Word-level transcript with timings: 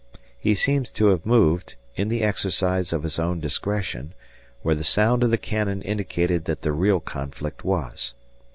He 0.39 0.55
seems 0.55 0.89
to 0.89 1.09
have 1.09 1.27
moved, 1.27 1.75
in 1.95 2.07
the 2.07 2.23
exercise 2.23 2.91
of 2.91 3.03
his 3.03 3.19
own 3.19 3.39
discretion, 3.39 4.15
where 4.63 4.73
the 4.73 4.83
sound 4.83 5.23
of 5.23 5.29
the 5.29 5.37
cannon 5.37 5.83
indicated 5.83 6.45
that 6.45 6.63
the 6.63 6.71
real 6.71 6.99
conflict 6.99 7.63
was. 7.63 8.15